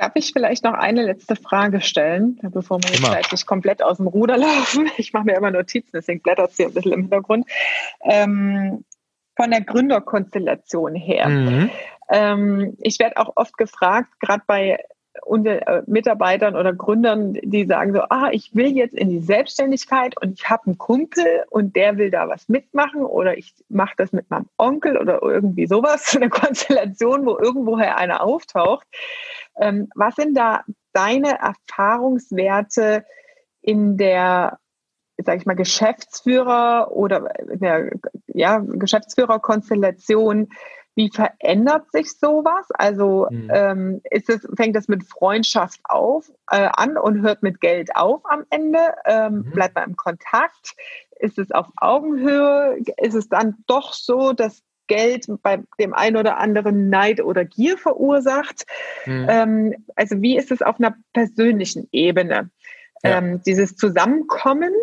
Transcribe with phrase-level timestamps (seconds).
[0.00, 4.06] Darf ich vielleicht noch eine letzte Frage stellen, bevor wir jetzt zeitlich komplett aus dem
[4.06, 4.90] Ruder laufen?
[4.96, 7.44] Ich mache mir immer Notizen, deswegen blättert es hier ein bisschen im Hintergrund.
[8.02, 8.86] Ähm,
[9.36, 11.28] von der Gründerkonstellation her.
[11.28, 11.70] Mhm.
[12.08, 14.78] Ähm, ich werde auch oft gefragt, gerade bei
[15.44, 20.32] äh, Mitarbeitern oder Gründern, die sagen so, ah, ich will jetzt in die Selbstständigkeit und
[20.32, 24.30] ich habe einen Kumpel und der will da was mitmachen oder ich mache das mit
[24.30, 28.86] meinem Onkel oder irgendwie sowas, eine Konstellation, wo irgendwoher einer auftaucht.
[29.56, 33.04] Ähm, was sind da deine Erfahrungswerte
[33.62, 34.58] in der,
[35.18, 37.90] sage ich mal, Geschäftsführer oder der
[38.28, 40.48] ja, Geschäftsführerkonstellation?
[41.00, 42.66] Wie verändert sich sowas?
[42.74, 43.50] Also mhm.
[43.50, 48.20] ähm, ist es, fängt das mit Freundschaft auf, äh, an und hört mit Geld auf
[48.24, 48.94] am Ende?
[49.06, 49.50] Ähm, mhm.
[49.52, 50.76] Bleibt man im Kontakt?
[51.18, 52.80] Ist es auf Augenhöhe?
[52.98, 57.78] Ist es dann doch so, dass Geld bei dem einen oder anderen Neid oder Gier
[57.78, 58.66] verursacht?
[59.06, 59.26] Mhm.
[59.30, 62.50] Ähm, also wie ist es auf einer persönlichen Ebene?
[63.02, 63.16] Ja.
[63.16, 64.74] Ähm, dieses Zusammenkommen,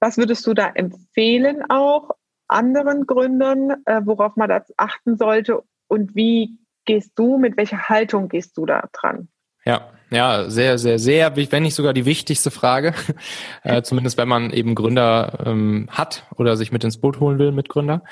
[0.00, 2.10] was würdest du da empfehlen auch?
[2.48, 8.28] Anderen Gründern, äh, worauf man das achten sollte und wie gehst du, mit welcher Haltung
[8.28, 9.28] gehst du da dran?
[9.64, 12.94] Ja, ja, sehr, sehr, sehr, wenn nicht sogar die wichtigste Frage,
[13.62, 17.52] äh, zumindest wenn man eben Gründer ähm, hat oder sich mit ins Boot holen will,
[17.52, 18.02] Mitgründer.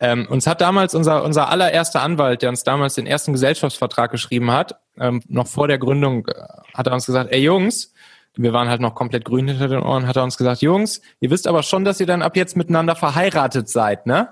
[0.00, 4.50] Ähm, uns hat damals unser, unser allererster Anwalt, der uns damals den ersten Gesellschaftsvertrag geschrieben
[4.50, 6.34] hat, ähm, noch vor der Gründung, äh,
[6.74, 7.91] hat er uns gesagt, ey Jungs,
[8.34, 11.30] wir waren halt noch komplett grün hinter den Ohren, hat er uns gesagt, Jungs, ihr
[11.30, 14.28] wisst aber schon, dass ihr dann ab jetzt miteinander verheiratet seid, ne?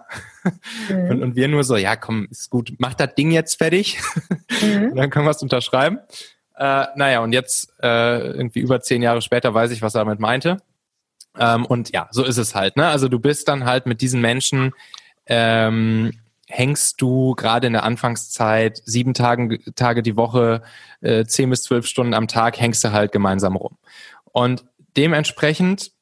[0.89, 1.11] Mhm.
[1.11, 3.98] Und, und, wir nur so, ja, komm, ist gut, mach das Ding jetzt fertig.
[4.62, 4.95] Mhm.
[4.97, 5.98] dann können wir es unterschreiben.
[6.56, 10.19] Äh, naja, und jetzt, äh, irgendwie über zehn Jahre später, weiß ich, was er damit
[10.19, 10.59] meinte.
[11.39, 12.89] Ähm, und ja, so ist es halt, ne?
[12.89, 14.73] Also du bist dann halt mit diesen Menschen,
[15.27, 16.12] ähm,
[16.51, 20.62] hängst du gerade in der Anfangszeit sieben Tage, Tage die Woche,
[21.01, 23.79] äh, zehn bis zwölf Stunden am Tag, hängst du halt gemeinsam rum.
[24.25, 24.65] Und
[24.97, 25.93] dementsprechend,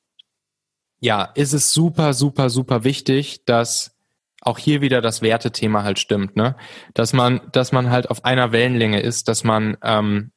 [1.00, 3.94] ja, ist es super, super, super wichtig, dass
[4.40, 6.56] auch hier wieder das Wertethema halt stimmt, ne?
[6.94, 10.32] Dass man, dass man halt auf einer Wellenlänge ist, dass man, ähm,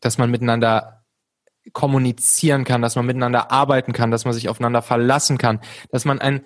[0.00, 1.04] dass man miteinander
[1.72, 6.18] kommunizieren kann, dass man miteinander arbeiten kann, dass man sich aufeinander verlassen kann, dass man
[6.18, 6.44] ein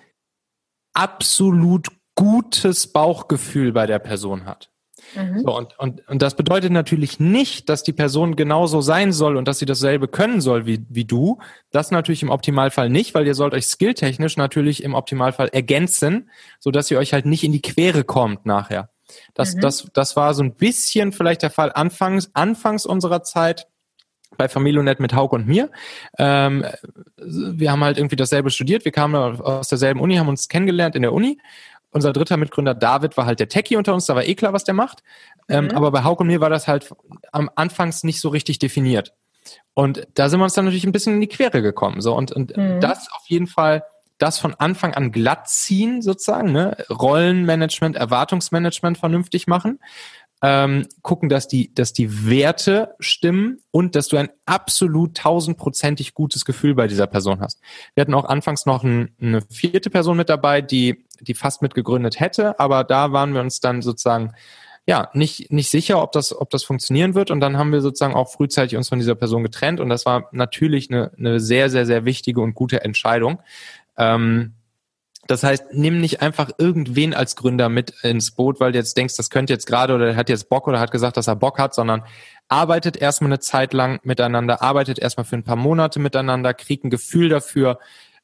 [0.93, 4.69] absolut gutes Bauchgefühl bei der Person hat.
[5.15, 5.43] Mhm.
[5.45, 9.47] So, und, und, und das bedeutet natürlich nicht, dass die Person genauso sein soll und
[9.47, 11.37] dass sie dasselbe können soll wie, wie du.
[11.71, 16.29] Das natürlich im Optimalfall nicht, weil ihr sollt euch skilltechnisch natürlich im Optimalfall ergänzen,
[16.59, 18.89] so dass ihr euch halt nicht in die Quere kommt nachher.
[19.35, 19.61] Das, mhm.
[19.61, 23.67] das, das war so ein bisschen vielleicht der Fall anfangs, anfangs unserer Zeit
[24.37, 25.69] bei Familionet mit Hauk und mir.
[26.17, 26.65] Ähm,
[27.15, 31.03] wir haben halt irgendwie dasselbe studiert, wir kamen aus derselben Uni, haben uns kennengelernt in
[31.03, 31.39] der Uni
[31.91, 34.63] unser dritter Mitgründer David war halt der Techie unter uns, da war eh klar, was
[34.63, 35.03] der macht.
[35.49, 35.69] Ähm, mhm.
[35.71, 36.89] Ähm, aber bei Hauk und mir war das halt
[37.31, 39.13] am Anfangs nicht so richtig definiert.
[39.73, 42.01] Und da sind wir uns dann natürlich ein bisschen in die Quere gekommen.
[42.01, 42.79] So und, und mhm.
[42.81, 43.83] das auf jeden Fall,
[44.17, 46.75] das von Anfang an glatt ziehen, sozusagen, ne?
[46.89, 49.79] Rollenmanagement, Erwartungsmanagement vernünftig machen
[50.41, 56.45] ähm, gucken, dass die, dass die Werte stimmen und dass du ein absolut tausendprozentig gutes
[56.45, 57.59] Gefühl bei dieser Person hast.
[57.95, 62.19] Wir hatten auch anfangs noch ein, eine vierte Person mit dabei, die, die fast mitgegründet
[62.19, 64.33] hätte, aber da waren wir uns dann sozusagen
[64.87, 67.29] ja, nicht, nicht sicher, ob das, ob das funktionieren wird.
[67.29, 69.81] Und dann haben wir sozusagen auch frühzeitig uns von dieser Person getrennt.
[69.81, 73.39] Und das war natürlich eine, eine sehr, sehr, sehr wichtige und gute Entscheidung.
[73.97, 74.53] Ähm,
[75.27, 79.15] das heißt, nimm nicht einfach irgendwen als Gründer mit ins Boot, weil du jetzt denkst,
[79.17, 81.73] das könnte jetzt gerade oder hat jetzt Bock oder hat gesagt, dass er Bock hat,
[81.73, 82.03] sondern
[82.47, 86.89] arbeitet erstmal eine Zeit lang miteinander, arbeitet erstmal für ein paar Monate miteinander, kriegt ein
[86.89, 87.79] Gefühl dafür,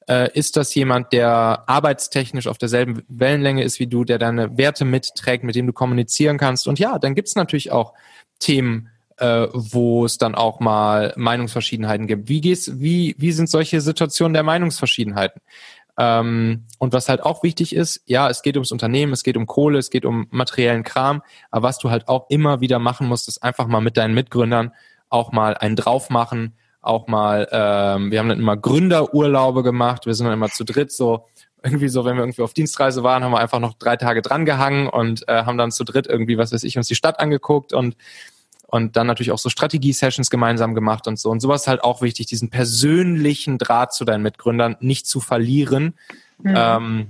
[0.08, 4.86] äh, ist das jemand, der arbeitstechnisch auf derselben Wellenlänge ist wie du, der deine Werte
[4.86, 6.68] mitträgt, mit dem du kommunizieren kannst.
[6.68, 7.94] Und ja, dann gibt's natürlich auch
[8.40, 12.30] Themen, äh, wo es dann auch mal Meinungsverschiedenheiten gibt.
[12.30, 15.42] Wie, gehst, wie, wie sind solche Situationen der Meinungsverschiedenheiten?
[15.98, 19.46] Ähm, und was halt auch wichtig ist, ja, es geht ums Unternehmen, es geht um
[19.46, 21.22] Kohle, es geht um materiellen Kram,
[21.52, 24.72] aber was du halt auch immer wieder machen musst, ist einfach mal mit deinen Mitgründern
[25.10, 30.16] auch mal einen drauf machen, auch mal, ähm, wir haben dann immer Gründerurlaube gemacht, wir
[30.16, 31.28] sind dann immer zu dritt so,
[31.64, 34.46] irgendwie so, wenn wir irgendwie auf Dienstreise waren, haben wir einfach noch drei Tage dran
[34.46, 37.72] gehangen und äh, haben dann zu dritt irgendwie, was weiß ich, uns die Stadt angeguckt
[37.72, 37.96] und
[38.74, 41.30] und dann natürlich auch so Strategie-Sessions gemeinsam gemacht und so.
[41.30, 45.94] Und sowas ist halt auch wichtig, diesen persönlichen Draht zu deinen Mitgründern nicht zu verlieren.
[46.40, 46.54] Mhm.
[46.58, 47.08] Ähm,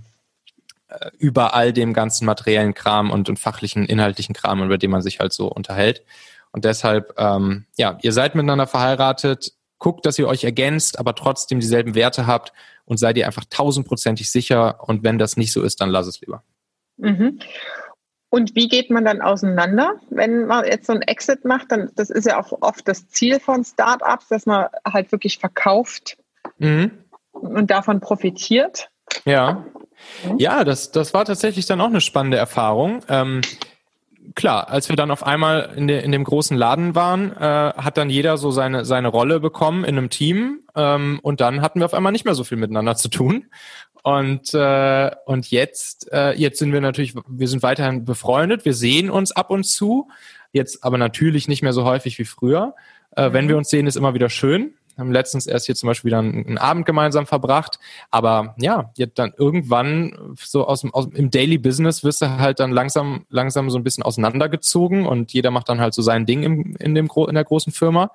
[0.89, 5.01] äh, über all dem ganzen materiellen Kram und, und fachlichen, inhaltlichen Kram, über den man
[5.01, 6.03] sich halt so unterhält.
[6.51, 11.61] Und deshalb, ähm, ja, ihr seid miteinander verheiratet, guckt, dass ihr euch ergänzt, aber trotzdem
[11.61, 12.51] dieselben Werte habt
[12.83, 14.83] und seid ihr einfach tausendprozentig sicher.
[14.85, 16.43] Und wenn das nicht so ist, dann lass es lieber.
[16.97, 17.39] Mhm.
[18.33, 21.71] Und wie geht man dann auseinander, wenn man jetzt so ein Exit macht?
[21.71, 26.17] Dann, das ist ja auch oft das Ziel von Startups, dass man halt wirklich verkauft
[26.57, 26.89] mhm.
[27.31, 28.89] und davon profitiert.
[29.25, 29.63] Ja.
[30.39, 33.03] Ja, das, das war tatsächlich dann auch eine spannende Erfahrung.
[33.07, 33.41] Ähm,
[34.33, 37.97] klar, als wir dann auf einmal in, de, in dem großen Laden waren, äh, hat
[37.97, 41.85] dann jeder so seine, seine Rolle bekommen in einem Team ähm, und dann hatten wir
[41.85, 43.45] auf einmal nicht mehr so viel miteinander zu tun.
[44.03, 49.09] Und, äh, und jetzt, äh, jetzt sind wir natürlich, wir sind weiterhin befreundet, wir sehen
[49.09, 50.09] uns ab und zu,
[50.51, 52.75] jetzt aber natürlich nicht mehr so häufig wie früher.
[53.15, 53.33] Äh, mhm.
[53.33, 56.19] Wenn wir uns sehen, ist immer wieder schön haben letztens erst hier zum Beispiel wieder
[56.19, 57.79] einen, einen, Abend gemeinsam verbracht.
[58.11, 62.59] Aber ja, jetzt dann irgendwann so aus dem, aus, im Daily Business wirst du halt
[62.59, 66.43] dann langsam, langsam so ein bisschen auseinandergezogen und jeder macht dann halt so sein Ding
[66.43, 68.11] im, in, dem, in der großen Firma.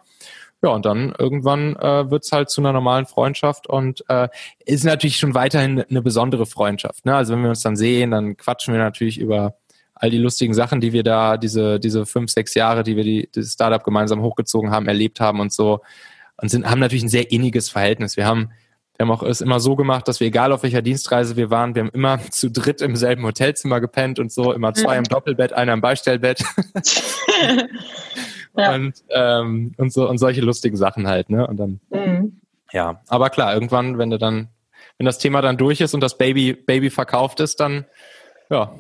[0.62, 4.28] Ja, und dann irgendwann äh, wird halt zu einer normalen Freundschaft und äh,
[4.64, 7.05] ist natürlich schon weiterhin eine besondere Freundschaft.
[7.05, 7.14] Ne?
[7.14, 9.55] Also wenn wir uns dann sehen, dann quatschen wir natürlich über
[9.94, 13.28] all die lustigen Sachen, die wir da, diese, diese fünf, sechs Jahre, die wir die,
[13.32, 15.81] dieses Startup gemeinsam hochgezogen haben, erlebt haben und so
[16.40, 18.16] und sind, haben natürlich ein sehr inniges Verhältnis.
[18.16, 18.50] Wir haben,
[18.96, 21.75] wir haben auch es immer so gemacht, dass wir, egal auf welcher Dienstreise wir waren,
[21.75, 25.52] wir haben immer zu dritt im selben Hotelzimmer gepennt und so, immer zwei im Doppelbett,
[25.52, 26.44] einer im Beistellbett.
[28.58, 28.75] ja.
[28.75, 31.46] Und, ähm, und so und solche lustigen Sachen halt, ne?
[31.46, 32.40] Und dann, mhm.
[32.72, 34.49] ja, aber klar, irgendwann, wenn du dann,
[34.99, 37.87] wenn das Thema dann durch ist und das Baby, Baby verkauft ist, dann
[38.50, 38.72] ja,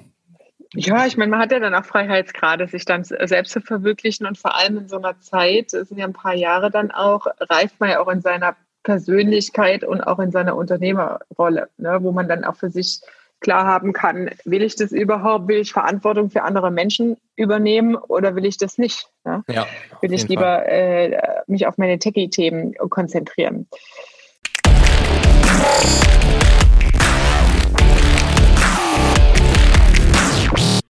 [0.74, 4.36] ja, ich meine, man hat ja dann auch Freiheitsgrade, sich dann selbst zu verwirklichen und
[4.36, 7.80] vor allem in so einer Zeit, es sind ja ein paar Jahre dann auch, reift
[7.80, 12.44] man ja auch in seiner Persönlichkeit und auch in seiner Unternehmerrolle, ne, wo man dann
[12.44, 13.00] auch für sich
[13.40, 18.34] klar haben kann, will ich das überhaupt, will ich Verantwortung für andere Menschen übernehmen oder
[18.34, 19.08] will ich das nicht?
[19.24, 19.44] Ne?
[19.48, 19.66] Ja,
[20.00, 23.66] will ich lieber äh, mich auf meine Techie-Themen konzentrieren?